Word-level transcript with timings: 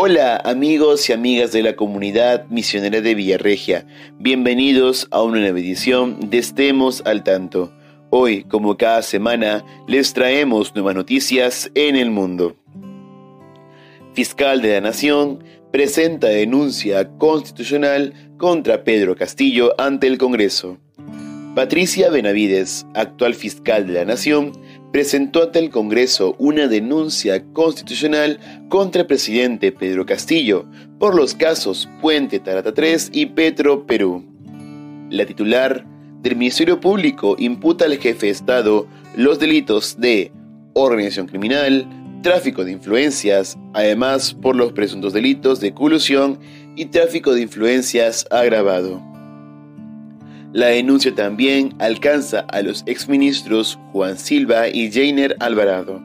Hola 0.00 0.36
amigos 0.44 1.10
y 1.10 1.12
amigas 1.12 1.50
de 1.50 1.60
la 1.60 1.74
comunidad 1.74 2.46
misionera 2.50 3.00
de 3.00 3.16
Villarregia, 3.16 3.84
bienvenidos 4.20 5.08
a 5.10 5.24
una 5.24 5.40
nueva 5.40 5.58
edición 5.58 6.30
de 6.30 6.38
Estemos 6.38 7.02
al 7.04 7.24
Tanto. 7.24 7.72
Hoy, 8.10 8.44
como 8.44 8.76
cada 8.76 9.02
semana, 9.02 9.64
les 9.88 10.12
traemos 10.12 10.72
nuevas 10.76 10.94
noticias 10.94 11.72
en 11.74 11.96
el 11.96 12.12
mundo. 12.12 12.54
Fiscal 14.14 14.62
de 14.62 14.74
la 14.74 14.82
Nación 14.82 15.42
presenta 15.72 16.28
denuncia 16.28 17.08
constitucional 17.18 18.14
contra 18.36 18.84
Pedro 18.84 19.16
Castillo 19.16 19.74
ante 19.78 20.06
el 20.06 20.16
Congreso. 20.16 20.78
Patricia 21.56 22.08
Benavides, 22.08 22.86
actual 22.94 23.34
fiscal 23.34 23.88
de 23.88 23.94
la 23.94 24.04
Nación, 24.04 24.52
presentó 24.92 25.42
ante 25.42 25.58
el 25.58 25.70
Congreso 25.70 26.34
una 26.38 26.66
denuncia 26.66 27.44
constitucional 27.52 28.38
contra 28.68 29.02
el 29.02 29.06
presidente 29.06 29.72
Pedro 29.72 30.06
Castillo 30.06 30.66
por 30.98 31.14
los 31.14 31.34
casos 31.34 31.88
Puente 32.00 32.38
Tarata 32.40 32.72
3 32.72 33.10
y 33.12 33.26
Petro 33.26 33.86
Perú. 33.86 34.24
La 35.10 35.26
titular 35.26 35.84
del 36.22 36.36
Ministerio 36.36 36.80
Público 36.80 37.36
imputa 37.38 37.84
al 37.84 37.98
jefe 37.98 38.26
de 38.26 38.32
Estado 38.32 38.86
los 39.16 39.38
delitos 39.38 40.00
de 40.00 40.32
organización 40.74 41.26
criminal, 41.26 41.86
tráfico 42.22 42.64
de 42.64 42.72
influencias, 42.72 43.56
además 43.74 44.34
por 44.34 44.56
los 44.56 44.72
presuntos 44.72 45.12
delitos 45.12 45.60
de 45.60 45.72
colusión 45.72 46.38
y 46.76 46.86
tráfico 46.86 47.34
de 47.34 47.42
influencias 47.42 48.26
agravado. 48.30 49.17
La 50.52 50.68
denuncia 50.68 51.14
también 51.14 51.74
alcanza 51.78 52.40
a 52.40 52.62
los 52.62 52.82
exministros 52.86 53.78
Juan 53.92 54.16
Silva 54.16 54.68
y 54.68 54.90
Jainer 54.90 55.36
Alvarado. 55.40 56.02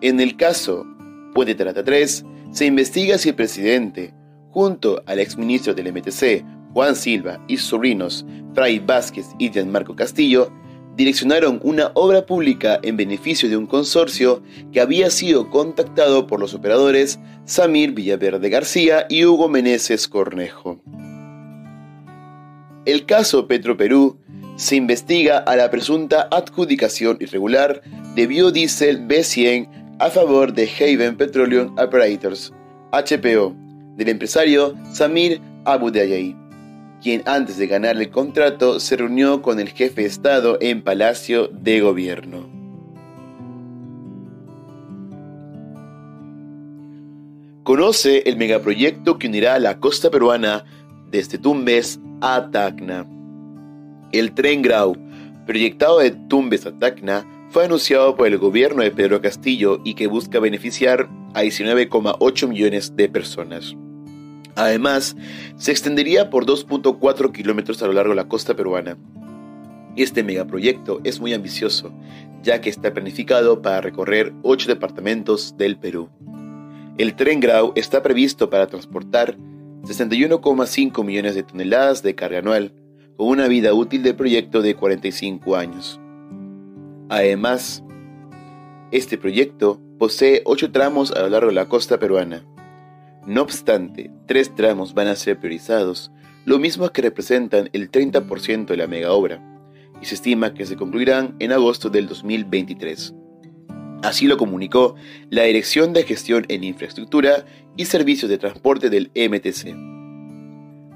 En 0.00 0.18
el 0.18 0.36
caso 0.36 0.84
Puente 1.32 1.54
Trata 1.54 1.84
3, 1.84 2.24
se 2.50 2.66
investiga 2.66 3.18
si 3.18 3.28
el 3.28 3.34
presidente, 3.36 4.12
junto 4.50 5.00
al 5.06 5.20
exministro 5.20 5.74
del 5.74 5.92
MTC, 5.92 6.44
Juan 6.72 6.96
Silva, 6.96 7.38
y 7.46 7.56
sobrinos, 7.58 8.26
Fray 8.52 8.80
Vázquez 8.80 9.26
y 9.38 9.50
Gianmarco 9.50 9.94
Castillo, 9.94 10.50
direccionaron 10.96 11.60
una 11.62 11.92
obra 11.94 12.26
pública 12.26 12.80
en 12.82 12.96
beneficio 12.96 13.48
de 13.48 13.56
un 13.56 13.66
consorcio 13.66 14.42
que 14.72 14.80
había 14.80 15.10
sido 15.10 15.50
contactado 15.50 16.26
por 16.26 16.40
los 16.40 16.52
operadores 16.52 17.20
Samir 17.44 17.92
Villaverde 17.92 18.48
García 18.48 19.06
y 19.08 19.24
Hugo 19.24 19.48
Meneses 19.48 20.08
Cornejo. 20.08 20.80
El 22.86 23.04
caso 23.04 23.48
Petro 23.48 23.76
Perú 23.76 24.16
se 24.54 24.76
investiga 24.76 25.38
a 25.38 25.56
la 25.56 25.72
presunta 25.72 26.28
adjudicación 26.30 27.16
irregular 27.18 27.82
de 28.14 28.28
biodiesel 28.28 29.08
B100 29.08 29.96
a 29.98 30.08
favor 30.08 30.52
de 30.52 30.70
Haven 30.70 31.16
Petroleum 31.16 31.74
Operators, 31.78 32.52
HPO, 32.92 33.56
del 33.96 34.08
empresario 34.08 34.76
Samir 34.92 35.40
Abu 35.64 35.90
Dayay, 35.90 36.36
quien 37.02 37.24
antes 37.26 37.56
de 37.56 37.66
ganar 37.66 37.96
el 37.96 38.08
contrato 38.08 38.78
se 38.78 38.96
reunió 38.96 39.42
con 39.42 39.58
el 39.58 39.70
jefe 39.70 40.02
de 40.02 40.06
Estado 40.06 40.56
en 40.60 40.80
Palacio 40.80 41.48
de 41.48 41.80
Gobierno. 41.80 42.48
Conoce 47.64 48.18
el 48.26 48.36
megaproyecto 48.36 49.18
que 49.18 49.26
unirá 49.26 49.54
a 49.54 49.58
la 49.58 49.80
costa 49.80 50.08
peruana 50.08 50.64
desde 51.10 51.36
Tumbes 51.36 51.98
a 52.20 52.50
Tacna. 52.50 53.06
El 54.12 54.32
tren 54.32 54.62
Grau, 54.62 54.96
proyectado 55.46 55.98
de 55.98 56.10
Tumbes 56.10 56.66
a 56.66 56.72
Tacna, 56.78 57.26
fue 57.50 57.64
anunciado 57.64 58.16
por 58.16 58.26
el 58.26 58.38
gobierno 58.38 58.82
de 58.82 58.90
Pedro 58.90 59.20
Castillo 59.20 59.80
y 59.84 59.94
que 59.94 60.06
busca 60.06 60.40
beneficiar 60.40 61.08
a 61.34 61.42
19,8 61.42 62.48
millones 62.48 62.96
de 62.96 63.08
personas. 63.08 63.76
Además, 64.54 65.16
se 65.56 65.70
extendería 65.70 66.30
por 66.30 66.46
2.4 66.46 67.32
kilómetros 67.32 67.82
a 67.82 67.86
lo 67.86 67.92
largo 67.92 68.10
de 68.10 68.16
la 68.16 68.28
costa 68.28 68.54
peruana. 68.56 68.96
Este 69.96 70.22
megaproyecto 70.22 71.00
es 71.04 71.20
muy 71.20 71.34
ambicioso, 71.34 71.92
ya 72.42 72.60
que 72.60 72.70
está 72.70 72.92
planificado 72.92 73.60
para 73.62 73.80
recorrer 73.80 74.32
8 74.42 74.68
departamentos 74.68 75.56
del 75.56 75.78
Perú. 75.78 76.08
El 76.98 77.14
tren 77.14 77.40
Grau 77.40 77.72
está 77.76 78.02
previsto 78.02 78.48
para 78.48 78.66
transportar 78.66 79.36
61,5 79.92 81.04
millones 81.04 81.34
de 81.34 81.42
toneladas 81.42 82.02
de 82.02 82.14
carga 82.14 82.40
anual, 82.40 82.72
con 83.16 83.28
una 83.28 83.48
vida 83.48 83.72
útil 83.72 84.02
del 84.02 84.16
proyecto 84.16 84.60
de 84.60 84.74
45 84.74 85.56
años. 85.56 86.00
Además, 87.08 87.84
este 88.90 89.16
proyecto 89.16 89.80
posee 89.98 90.42
8 90.44 90.72
tramos 90.72 91.12
a 91.12 91.20
lo 91.20 91.28
largo 91.30 91.48
de 91.48 91.54
la 91.54 91.68
costa 91.68 91.98
peruana. 91.98 92.44
No 93.26 93.42
obstante, 93.42 94.10
tres 94.26 94.54
tramos 94.54 94.92
van 94.94 95.08
a 95.08 95.16
ser 95.16 95.38
priorizados, 95.38 96.12
lo 96.44 96.58
mismo 96.58 96.88
que 96.90 97.02
representan 97.02 97.70
el 97.72 97.90
30% 97.90 98.66
de 98.66 98.76
la 98.76 98.86
mega 98.86 99.12
obra, 99.12 99.42
y 100.00 100.06
se 100.06 100.14
estima 100.14 100.52
que 100.52 100.66
se 100.66 100.76
concluirán 100.76 101.36
en 101.38 101.52
agosto 101.52 101.90
del 101.90 102.06
2023. 102.06 103.14
Así 104.02 104.26
lo 104.26 104.36
comunicó 104.36 104.94
la 105.30 105.44
Dirección 105.44 105.92
de 105.92 106.04
Gestión 106.04 106.44
en 106.48 106.64
Infraestructura 106.64 107.44
y 107.76 107.86
Servicios 107.86 108.30
de 108.30 108.38
Transporte 108.38 108.90
del 108.90 109.10
MTC. 109.14 109.74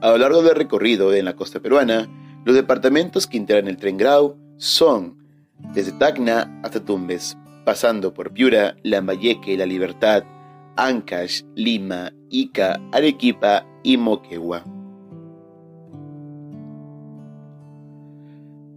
A 0.00 0.10
lo 0.10 0.18
largo 0.18 0.42
del 0.42 0.54
recorrido 0.54 1.12
en 1.14 1.24
la 1.24 1.34
costa 1.34 1.60
peruana, 1.60 2.08
los 2.44 2.54
departamentos 2.54 3.26
que 3.26 3.36
integran 3.36 3.68
el 3.68 3.76
tren 3.76 3.96
Grau 3.96 4.36
son 4.58 5.18
desde 5.72 5.92
Tacna 5.92 6.60
hasta 6.62 6.84
Tumbes, 6.84 7.36
pasando 7.64 8.12
por 8.12 8.32
Piura, 8.32 8.76
Lambayeque, 8.82 9.56
La 9.56 9.66
Libertad, 9.66 10.24
Ancash, 10.76 11.42
Lima, 11.54 12.12
Ica, 12.28 12.80
Arequipa 12.92 13.66
y 13.82 13.96
Moquegua. 13.96 14.64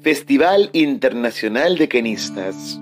Festival 0.00 0.70
Internacional 0.72 1.78
de 1.78 1.88
Quenistas. 1.88 2.80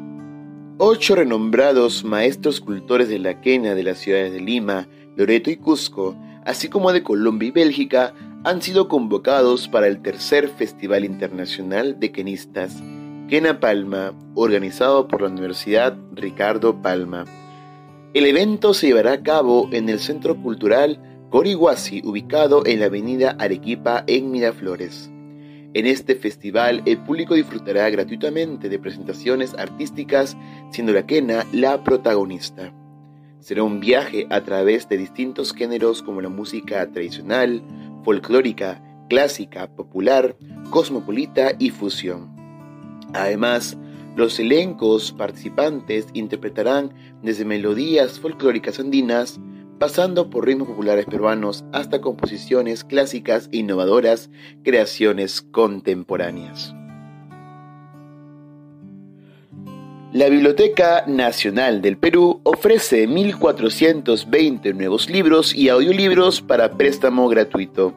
Ocho 0.83 1.15
renombrados 1.15 2.05
maestros 2.05 2.59
cultores 2.59 3.11
de 3.11 3.19
la 3.19 3.43
quena 3.43 3.75
de 3.75 3.83
las 3.83 3.99
ciudades 3.99 4.33
de 4.33 4.41
Lima, 4.41 4.89
Loreto 5.15 5.51
y 5.51 5.57
Cusco, 5.57 6.17
así 6.47 6.69
como 6.69 6.95
de 6.95 7.03
Colombia 7.03 7.49
y 7.49 7.51
Bélgica, 7.51 8.15
han 8.45 8.63
sido 8.63 8.89
convocados 8.89 9.69
para 9.69 9.89
el 9.89 10.01
tercer 10.01 10.49
Festival 10.49 11.05
Internacional 11.05 12.01
de 12.01 12.13
Quenistas, 12.13 12.83
Quena 13.29 13.61
Palma, 13.61 14.15
organizado 14.35 15.07
por 15.07 15.21
la 15.21 15.29
Universidad 15.29 15.99
Ricardo 16.15 16.81
Palma. 16.81 17.27
El 18.15 18.25
evento 18.25 18.73
se 18.73 18.87
llevará 18.87 19.13
a 19.13 19.23
cabo 19.23 19.69
en 19.73 19.91
el 19.91 20.01
Centro 20.01 20.41
Cultural 20.41 20.99
Corihuasi, 21.29 22.01
ubicado 22.07 22.65
en 22.65 22.81
la 22.81 22.87
avenida 22.87 23.37
Arequipa 23.39 24.03
en 24.07 24.31
Miraflores. 24.31 25.11
En 25.73 25.87
este 25.87 26.17
festival 26.17 26.83
el 26.85 26.99
público 26.99 27.35
disfrutará 27.35 27.89
gratuitamente 27.91 28.69
de 28.69 28.79
presentaciones 28.79 29.55
artísticas, 29.55 30.37
siendo 30.71 30.93
la 30.93 31.07
quena 31.07 31.47
la 31.53 31.85
protagonista. 31.85 32.73
Será 33.39 33.63
un 33.63 33.79
viaje 33.79 34.27
a 34.31 34.43
través 34.43 34.89
de 34.89 34.99
distintos 34.99 35.55
géneros 35.55 36.03
como 36.03 36.21
la 36.21 36.29
música 36.29 36.91
tradicional, 36.91 37.63
folclórica, 38.05 38.83
clásica, 39.09 39.69
popular, 39.69 40.37
cosmopolita 40.71 41.53
y 41.59 41.71
fusión. 41.71 42.35
Además, 43.15 43.79
los 44.17 44.41
elencos 44.41 45.13
participantes 45.13 46.09
interpretarán 46.15 46.93
desde 47.23 47.45
melodías 47.45 48.19
folclóricas 48.19 48.81
andinas, 48.81 49.41
pasando 49.81 50.29
por 50.29 50.47
ritmos 50.47 50.69
populares 50.69 51.07
peruanos 51.07 51.65
hasta 51.73 52.03
composiciones 52.03 52.85
clásicas 52.85 53.49
e 53.51 53.57
innovadoras, 53.57 54.29
creaciones 54.63 55.41
contemporáneas. 55.41 56.75
La 60.13 60.29
Biblioteca 60.29 61.05
Nacional 61.07 61.81
del 61.81 61.97
Perú 61.97 62.43
ofrece 62.43 63.09
1.420 63.09 64.75
nuevos 64.75 65.09
libros 65.09 65.55
y 65.55 65.71
audiolibros 65.71 66.43
para 66.43 66.73
préstamo 66.73 67.27
gratuito. 67.29 67.95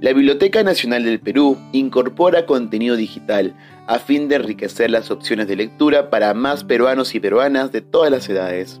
La 0.00 0.14
Biblioteca 0.14 0.62
Nacional 0.62 1.04
del 1.04 1.20
Perú 1.20 1.58
incorpora 1.72 2.46
contenido 2.46 2.96
digital 2.96 3.54
a 3.86 3.98
fin 3.98 4.28
de 4.28 4.36
enriquecer 4.36 4.90
las 4.90 5.10
opciones 5.10 5.46
de 5.46 5.56
lectura 5.56 6.08
para 6.08 6.32
más 6.32 6.64
peruanos 6.64 7.14
y 7.14 7.20
peruanas 7.20 7.70
de 7.70 7.82
todas 7.82 8.10
las 8.10 8.30
edades. 8.30 8.80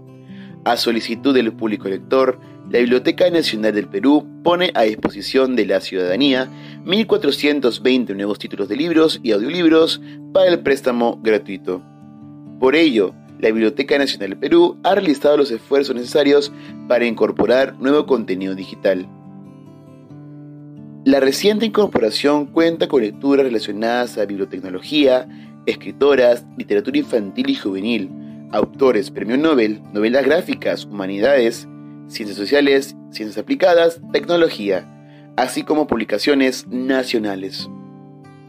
A 0.64 0.76
solicitud 0.76 1.34
del 1.34 1.52
público 1.52 1.88
lector, 1.88 2.38
la 2.70 2.78
Biblioteca 2.78 3.28
Nacional 3.28 3.74
del 3.74 3.88
Perú 3.88 4.24
pone 4.44 4.70
a 4.74 4.82
disposición 4.82 5.56
de 5.56 5.66
la 5.66 5.80
ciudadanía 5.80 6.48
1.420 6.84 8.14
nuevos 8.14 8.38
títulos 8.38 8.68
de 8.68 8.76
libros 8.76 9.18
y 9.24 9.32
audiolibros 9.32 10.00
para 10.32 10.48
el 10.48 10.60
préstamo 10.60 11.18
gratuito. 11.20 11.82
Por 12.60 12.76
ello, 12.76 13.12
la 13.40 13.48
Biblioteca 13.48 13.98
Nacional 13.98 14.30
del 14.30 14.38
Perú 14.38 14.78
ha 14.84 14.94
realizado 14.94 15.36
los 15.36 15.50
esfuerzos 15.50 15.96
necesarios 15.96 16.52
para 16.86 17.06
incorporar 17.06 17.74
nuevo 17.80 18.06
contenido 18.06 18.54
digital. 18.54 19.08
La 21.04 21.18
reciente 21.18 21.66
incorporación 21.66 22.46
cuenta 22.46 22.86
con 22.86 23.02
lecturas 23.02 23.44
relacionadas 23.44 24.16
a 24.16 24.26
bibliotecnología, 24.26 25.26
escritoras, 25.66 26.46
literatura 26.56 26.98
infantil 26.98 27.50
y 27.50 27.56
juvenil, 27.56 28.21
autores 28.52 29.10
premio 29.10 29.36
Nobel, 29.36 29.82
novelas 29.92 30.24
gráficas, 30.24 30.84
humanidades, 30.84 31.66
ciencias 32.06 32.38
sociales, 32.38 32.94
ciencias 33.10 33.38
aplicadas, 33.38 34.00
tecnología, 34.12 34.88
así 35.36 35.62
como 35.62 35.86
publicaciones 35.86 36.66
nacionales. 36.68 37.68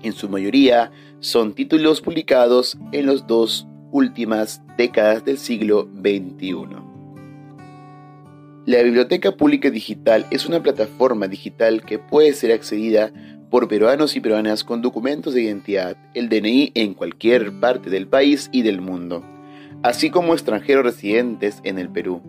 En 0.04 0.14
su 0.14 0.30
mayoría 0.30 0.92
son 1.20 1.54
títulos 1.54 2.02
publicados 2.02 2.78
en 2.92 3.06
las 3.08 3.26
dos 3.26 3.68
últimas 3.92 4.62
décadas 4.78 5.24
del 5.24 5.38
siglo 5.38 5.88
XXI. 6.02 6.68
La 8.66 8.82
Biblioteca 8.82 9.36
Pública 9.36 9.70
Digital 9.70 10.26
es 10.32 10.46
una 10.46 10.62
plataforma 10.62 11.28
digital 11.28 11.84
que 11.84 12.00
puede 12.00 12.34
ser 12.34 12.52
accedida 12.52 13.12
por 13.50 13.68
peruanos 13.68 14.16
y 14.16 14.20
peruanas 14.20 14.64
con 14.64 14.82
documentos 14.82 15.34
de 15.34 15.44
identidad, 15.44 15.96
el 16.14 16.28
DNI 16.28 16.72
en 16.76 16.94
cualquier 16.94 17.52
parte 17.60 17.90
del 17.90 18.08
país 18.08 18.50
y 18.52 18.64
del 18.64 18.82
mundo, 18.82 19.24
así 19.84 20.10
como 20.10 20.34
extranjeros 20.34 20.84
residentes 20.84 21.60
en 21.64 21.78
el 21.78 21.90
Perú. 21.90 22.22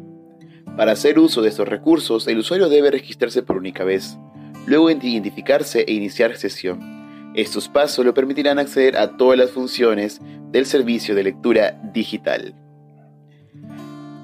Para 0.76 0.92
hacer 0.92 1.18
uso 1.18 1.40
de 1.40 1.48
estos 1.48 1.68
recursos, 1.68 2.26
el 2.26 2.38
usuario 2.38 2.68
debe 2.68 2.90
registrarse 2.90 3.42
por 3.42 3.56
única 3.56 3.84
vez, 3.84 4.18
luego 4.66 4.90
identificarse 4.90 5.84
e 5.86 5.92
iniciar 5.92 6.36
sesión. 6.36 7.32
Estos 7.34 7.68
pasos 7.68 8.04
le 8.04 8.12
permitirán 8.12 8.58
acceder 8.58 8.96
a 8.96 9.16
todas 9.16 9.38
las 9.38 9.50
funciones 9.50 10.20
del 10.50 10.66
servicio 10.66 11.14
de 11.14 11.24
lectura 11.24 11.80
digital. 11.92 12.54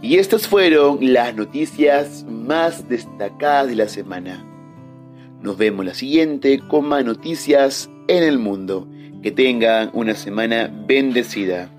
Y 0.03 0.17
estas 0.17 0.49
fueron 0.49 0.99
las 1.13 1.35
noticias 1.35 2.25
más 2.25 2.89
destacadas 2.89 3.69
de 3.69 3.77
la 3.77 3.89
semana. 3.89 4.45
Nos 5.43 5.59
vemos 5.59 5.85
la 5.85 5.95
siguiente 5.95 6.61
con 6.69 6.87
más 6.87 7.05
noticias 7.05 7.91
en 8.09 8.23
el 8.23 8.39
mundo. 8.39 8.89
Que 9.23 9.31
tengan 9.31 9.91
una 9.93 10.15
semana 10.15 10.73
bendecida. 10.87 11.71